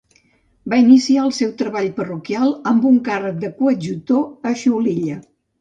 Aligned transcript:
Va 0.71 0.79
iniciar 0.83 1.25
el 1.25 1.33
seu 1.41 1.51
treball 1.59 1.91
parroquial 1.99 2.55
amb 2.73 2.89
un 2.93 2.97
càrrec 3.11 3.39
de 3.47 3.55
coadjutor 3.61 4.49
a 4.53 4.59
Xulilla. 4.65 5.25